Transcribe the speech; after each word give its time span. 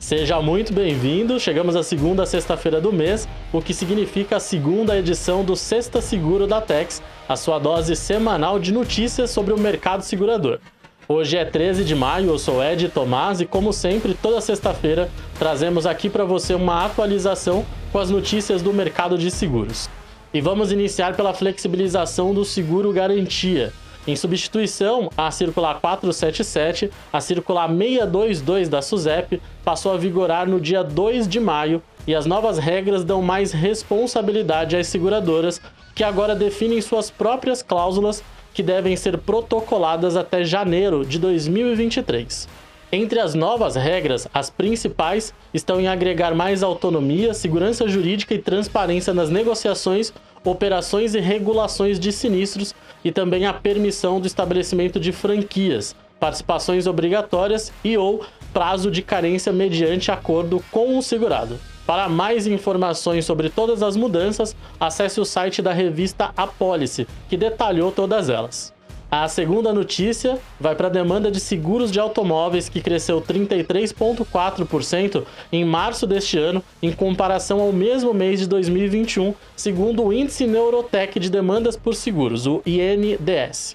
Seja 0.00 0.40
muito 0.40 0.72
bem-vindo. 0.72 1.38
Chegamos 1.38 1.76
à 1.76 1.82
segunda 1.82 2.24
sexta-feira 2.24 2.80
do 2.80 2.90
mês, 2.90 3.28
o 3.52 3.60
que 3.60 3.74
significa 3.74 4.36
a 4.36 4.40
segunda 4.40 4.96
edição 4.96 5.44
do 5.44 5.54
Sexta 5.54 6.00
Seguro 6.00 6.46
da 6.46 6.58
Tex, 6.58 7.02
a 7.28 7.36
sua 7.36 7.58
dose 7.58 7.94
semanal 7.94 8.58
de 8.58 8.72
notícias 8.72 9.28
sobre 9.30 9.52
o 9.52 9.60
mercado 9.60 10.02
segurador. 10.02 10.58
Hoje 11.06 11.36
é 11.36 11.44
13 11.44 11.84
de 11.84 11.94
maio, 11.94 12.30
eu 12.30 12.38
sou 12.38 12.64
Ed 12.64 12.88
Tomás 12.88 13.42
e, 13.42 13.46
como 13.46 13.74
sempre, 13.74 14.14
toda 14.14 14.40
sexta-feira 14.40 15.10
trazemos 15.38 15.84
aqui 15.84 16.08
para 16.08 16.24
você 16.24 16.54
uma 16.54 16.86
atualização 16.86 17.66
com 17.92 17.98
as 17.98 18.08
notícias 18.08 18.62
do 18.62 18.72
mercado 18.72 19.18
de 19.18 19.30
seguros. 19.30 19.90
E 20.32 20.40
vamos 20.40 20.72
iniciar 20.72 21.14
pela 21.14 21.34
flexibilização 21.34 22.32
do 22.32 22.44
seguro 22.44 22.90
garantia. 22.90 23.70
Em 24.06 24.16
substituição 24.16 25.10
à 25.14 25.30
circular 25.30 25.78
477, 25.78 26.90
a 27.12 27.20
circular 27.20 27.68
622 27.68 28.68
da 28.68 28.80
SUSEP 28.80 29.42
passou 29.70 29.92
a 29.92 29.96
vigorar 29.96 30.48
no 30.48 30.60
dia 30.60 30.82
2 30.82 31.28
de 31.28 31.38
maio 31.38 31.80
e 32.04 32.12
as 32.12 32.26
novas 32.26 32.58
regras 32.58 33.04
dão 33.04 33.22
mais 33.22 33.52
responsabilidade 33.52 34.76
às 34.76 34.88
seguradoras, 34.88 35.60
que 35.94 36.02
agora 36.02 36.34
definem 36.34 36.80
suas 36.80 37.08
próprias 37.08 37.62
cláusulas 37.62 38.20
que 38.52 38.64
devem 38.64 38.96
ser 38.96 39.16
protocoladas 39.18 40.16
até 40.16 40.42
janeiro 40.42 41.06
de 41.06 41.20
2023. 41.20 42.48
Entre 42.90 43.20
as 43.20 43.32
novas 43.32 43.76
regras, 43.76 44.26
as 44.34 44.50
principais 44.50 45.32
estão 45.54 45.80
em 45.80 45.86
agregar 45.86 46.34
mais 46.34 46.64
autonomia, 46.64 47.32
segurança 47.32 47.86
jurídica 47.86 48.34
e 48.34 48.40
transparência 48.40 49.14
nas 49.14 49.30
negociações 49.30 50.12
operações 50.42 51.14
e 51.14 51.20
regulações 51.20 52.00
de 52.00 52.10
sinistros 52.10 52.74
e 53.04 53.12
também 53.12 53.46
a 53.46 53.52
permissão 53.52 54.20
do 54.20 54.26
estabelecimento 54.26 54.98
de 54.98 55.12
franquias, 55.12 55.94
participações 56.18 56.88
obrigatórias 56.88 57.72
e 57.84 57.96
ou 57.96 58.24
prazo 58.52 58.90
de 58.90 59.02
carência 59.02 59.52
mediante 59.52 60.10
acordo 60.10 60.62
com 60.70 60.98
o 60.98 61.02
segurado. 61.02 61.58
Para 61.86 62.08
mais 62.08 62.46
informações 62.46 63.24
sobre 63.24 63.48
todas 63.48 63.82
as 63.82 63.96
mudanças, 63.96 64.54
acesse 64.78 65.20
o 65.20 65.24
site 65.24 65.60
da 65.60 65.72
revista 65.72 66.30
Apólice, 66.36 67.06
que 67.28 67.36
detalhou 67.36 67.90
todas 67.90 68.28
elas. 68.28 68.72
A 69.10 69.26
segunda 69.26 69.72
notícia 69.72 70.38
vai 70.60 70.76
para 70.76 70.86
a 70.86 70.90
demanda 70.90 71.32
de 71.32 71.40
seguros 71.40 71.90
de 71.90 71.98
automóveis, 71.98 72.68
que 72.68 72.80
cresceu 72.80 73.20
33,4% 73.20 75.24
em 75.50 75.64
março 75.64 76.06
deste 76.06 76.38
ano, 76.38 76.62
em 76.80 76.92
comparação 76.92 77.60
ao 77.60 77.72
mesmo 77.72 78.14
mês 78.14 78.38
de 78.38 78.46
2021, 78.46 79.34
segundo 79.56 80.04
o 80.04 80.12
Índice 80.12 80.46
Neurotech 80.46 81.18
de 81.18 81.28
Demandas 81.28 81.76
por 81.76 81.96
Seguros, 81.96 82.46
o 82.46 82.62
INDS. 82.64 83.74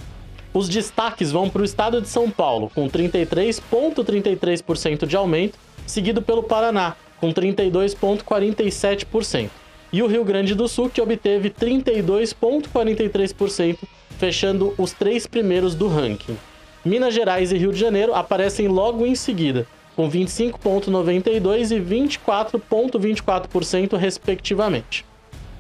Os 0.55 0.67
destaques 0.69 1.31
vão 1.33 1.49
para 1.49 1.61
o 1.61 1.65
estado 1.65 2.01
de 2.01 2.07
São 2.07 2.31
Paulo, 2.31 2.71
com 2.73 2.87
33,33% 2.87 5.05
de 5.05 5.17
aumento, 5.17 5.59
seguido 5.85 6.21
pelo 6.21 6.41
Paraná, 6.41 6.95
com 7.19 7.33
32,47%, 7.33 9.49
e 9.91 10.01
o 10.01 10.07
Rio 10.07 10.23
Grande 10.23 10.55
do 10.55 10.69
Sul, 10.69 10.89
que 10.89 11.01
obteve 11.01 11.49
32,43% 11.49 13.79
fechando 14.17 14.73
os 14.77 14.93
três 14.93 15.27
primeiros 15.27 15.75
do 15.75 15.89
ranking. 15.89 16.37
Minas 16.85 17.13
Gerais 17.13 17.51
e 17.51 17.57
Rio 17.57 17.73
de 17.73 17.79
Janeiro 17.79 18.15
aparecem 18.15 18.69
logo 18.69 19.05
em 19.05 19.13
seguida, 19.13 19.67
com 19.93 20.09
25,92% 20.09 21.71
e 21.71 21.81
24,24%, 22.17 23.97
respectivamente. 23.97 25.03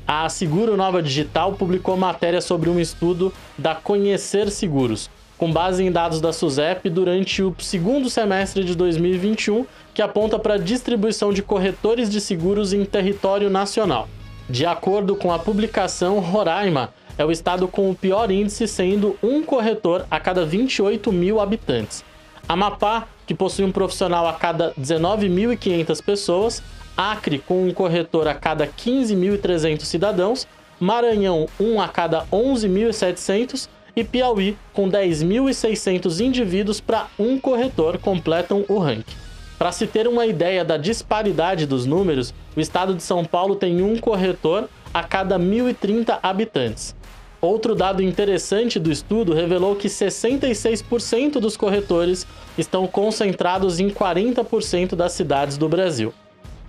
A 0.07 0.29
Seguro 0.29 0.77
Nova 0.77 1.01
Digital 1.01 1.53
publicou 1.53 1.97
matéria 1.97 2.39
sobre 2.39 2.69
um 2.69 2.79
estudo 2.79 3.33
da 3.57 3.73
Conhecer 3.73 4.51
Seguros, 4.51 5.09
com 5.35 5.51
base 5.51 5.83
em 5.83 5.91
dados 5.91 6.21
da 6.21 6.31
SUSEP 6.31 6.91
durante 6.91 7.41
o 7.41 7.55
segundo 7.57 8.07
semestre 8.07 8.63
de 8.63 8.75
2021, 8.75 9.65
que 9.95 10.03
aponta 10.03 10.37
para 10.37 10.53
a 10.53 10.59
distribuição 10.59 11.33
de 11.33 11.41
corretores 11.41 12.07
de 12.07 12.21
seguros 12.21 12.71
em 12.71 12.85
território 12.85 13.49
nacional. 13.49 14.07
De 14.47 14.63
acordo 14.63 15.15
com 15.15 15.33
a 15.33 15.39
publicação, 15.39 16.19
Roraima 16.19 16.93
é 17.17 17.25
o 17.25 17.31
estado 17.31 17.67
com 17.67 17.89
o 17.89 17.95
pior 17.95 18.29
índice, 18.29 18.67
sendo 18.67 19.17
um 19.23 19.41
corretor 19.41 20.05
a 20.11 20.19
cada 20.19 20.45
28 20.45 21.11
mil 21.11 21.39
habitantes. 21.39 22.05
Amapá, 22.47 23.07
que 23.25 23.33
possui 23.33 23.65
um 23.65 23.71
profissional 23.71 24.27
a 24.27 24.33
cada 24.33 24.71
19.500 24.79 26.03
pessoas, 26.03 26.61
Acre, 26.97 27.39
com 27.39 27.67
um 27.67 27.73
corretor 27.73 28.27
a 28.27 28.33
cada 28.33 28.65
15.300 28.67 29.81
cidadãos, 29.81 30.47
Maranhão, 30.79 31.47
um 31.59 31.81
a 31.81 31.87
cada 31.87 32.25
11.700 32.25 33.67
e 33.95 34.03
Piauí, 34.03 34.57
com 34.73 34.89
10.600 34.89 36.19
indivíduos 36.19 36.81
para 36.81 37.07
um 37.17 37.39
corretor, 37.39 37.97
completam 37.97 38.65
o 38.67 38.77
ranking. 38.77 39.15
Para 39.57 39.71
se 39.71 39.87
ter 39.87 40.07
uma 40.07 40.25
ideia 40.25 40.65
da 40.65 40.75
disparidade 40.75 41.65
dos 41.65 41.85
números, 41.85 42.33
o 42.55 42.59
estado 42.59 42.93
de 42.93 43.01
São 43.01 43.23
Paulo 43.23 43.55
tem 43.55 43.81
um 43.81 43.97
corretor 43.97 44.69
a 44.93 45.01
cada 45.01 45.39
1.030 45.39 46.19
habitantes. 46.21 46.93
Outro 47.39 47.75
dado 47.75 48.01
interessante 48.01 48.79
do 48.79 48.91
estudo 48.91 49.33
revelou 49.33 49.75
que 49.75 49.87
66% 49.87 51.33
dos 51.33 51.55
corretores 51.55 52.25
estão 52.57 52.87
concentrados 52.87 53.79
em 53.79 53.89
40% 53.89 54.95
das 54.95 55.13
cidades 55.13 55.57
do 55.57 55.69
Brasil. 55.69 56.13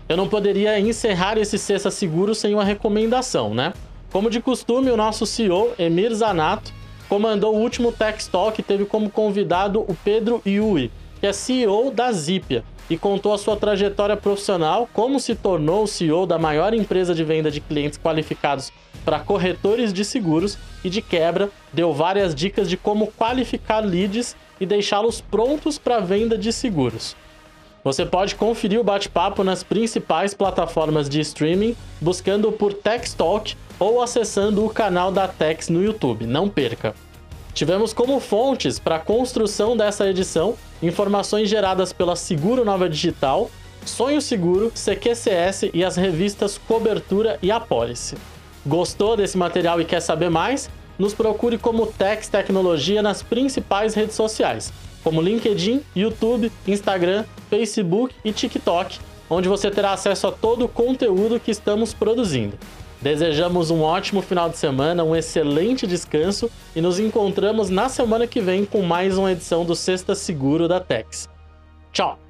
Eu 0.09 0.17
não 0.17 0.29
poderia 0.29 0.79
encerrar 0.79 1.37
esse 1.37 1.59
Cesta 1.59 1.91
Seguro 1.91 2.33
sem 2.33 2.55
uma 2.55 2.63
recomendação, 2.63 3.53
né? 3.53 3.73
Como 4.13 4.31
de 4.31 4.41
costume, 4.41 4.89
o 4.89 4.97
nosso 4.97 5.27
CEO, 5.27 5.73
Emir 5.77 6.15
Zanato, 6.15 6.73
comandou 7.09 7.57
o 7.57 7.59
último 7.59 7.91
Tech 7.91 8.25
Talk 8.31 8.61
e 8.61 8.65
teve 8.65 8.85
como 8.85 9.11
convidado 9.11 9.81
o 9.81 9.97
Pedro 10.05 10.41
Yui, 10.47 10.93
que 11.19 11.27
é 11.27 11.33
CEO 11.33 11.91
da 11.91 12.13
Zipia, 12.13 12.63
e 12.89 12.97
contou 12.97 13.35
a 13.35 13.39
sua 13.39 13.57
trajetória 13.57 14.17
profissional, 14.17 14.89
como 14.93 15.19
se 15.19 15.35
tornou 15.35 15.83
o 15.83 15.89
CEO 15.89 16.25
da 16.25 16.39
maior 16.39 16.73
empresa 16.73 17.13
de 17.13 17.25
venda 17.25 17.51
de 17.51 17.61
clientes 17.61 17.99
qualificados 17.99 18.73
para 19.05 19.19
corretores 19.19 19.93
de 19.93 20.05
seguros 20.05 20.57
e 20.85 20.89
de 20.89 21.03
quebra, 21.03 21.51
deu 21.73 21.93
várias 21.93 22.33
dicas 22.33 22.71
de 22.71 22.77
como 22.77 23.09
qualificar 23.09 23.81
leads 23.81 24.37
e 24.61 24.67
deixá-los 24.67 25.21
prontos 25.21 25.79
para 25.79 25.99
venda 25.99 26.39
de 26.39 26.53
seguros. 26.53 27.17
Você 27.87 28.05
pode 28.05 28.35
conferir 28.35 28.81
o 28.81 28.83
bate-papo 28.83 29.45
nas 29.45 29.63
principais 29.63 30.35
plataformas 30.35 31.09
de 31.09 31.21
streaming, 31.21 31.77
buscando 32.01 32.51
por 32.51 32.73
Tex 32.73 33.15
Talk 33.15 33.57
ou 33.79 34.03
acessando 34.03 34.65
o 34.65 34.69
canal 34.69 35.13
da 35.13 35.29
Tex 35.29 35.69
no 35.69 35.81
YouTube. 35.81 36.27
Não 36.27 36.49
perca! 36.49 36.97
Tivemos 37.55 37.93
como 37.93 38.19
fontes 38.19 38.81
para 38.81 38.97
a 38.97 38.99
construção 38.99 39.77
dessa 39.77 40.11
edição 40.11 40.57
informações 40.83 41.49
geradas 41.49 41.93
pela 41.93 42.17
Seguro 42.17 42.65
Nova 42.65 42.89
Digital, 42.89 43.49
Sonho 43.85 44.21
Seguro, 44.21 44.73
CQCS 44.75 45.71
e 45.73 45.85
as 45.85 45.95
revistas 45.95 46.59
Cobertura 46.59 47.39
e 47.41 47.53
Apólice. 47.53 48.17
Gostou 48.67 49.17
desse 49.17 49.39
material 49.39 49.81
e 49.81 49.85
quer 49.85 50.01
saber 50.01 50.29
mais? 50.29 50.69
Nos 50.99 51.15
procure 51.15 51.57
como 51.57 51.87
Tex 51.87 52.27
Tecnologia 52.27 53.01
nas 53.01 53.23
principais 53.23 53.95
redes 53.95 54.17
sociais, 54.17 54.73
como 55.07 55.23
LinkedIn, 55.23 55.83
YouTube, 55.95 56.51
Instagram, 56.67 57.25
Facebook 57.49 58.13
e 58.25 58.33
TikTok, 58.33 58.99
onde 59.31 59.49
você 59.49 59.71
terá 59.71 59.93
acesso 59.93 60.27
a 60.27 60.33
todo 60.33 60.65
o 60.65 60.69
conteúdo 60.69 61.39
que 61.39 61.53
estamos 61.53 61.95
produzindo. 61.95 62.59
Desejamos 63.01 63.71
um 63.71 63.83
ótimo 63.83 64.21
final 64.21 64.51
de 64.51 64.57
semana, 64.57 65.05
um 65.05 65.15
excelente 65.15 65.87
descanso 65.87 66.51
e 66.75 66.81
nos 66.81 66.99
encontramos 66.99 67.71
na 67.71 67.89
semana 67.89 68.27
que 68.27 68.41
vem 68.41 68.65
com 68.65 68.83
mais 68.83 69.17
uma 69.17 69.31
edição 69.31 69.65
do 69.65 69.77
Sexta 69.77 70.13
Seguro 70.17 70.67
da 70.67 70.81
Tex. 70.81 71.29
Tchau! 71.93 72.26